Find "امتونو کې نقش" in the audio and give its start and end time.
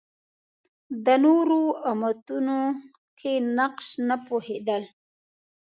1.91-3.87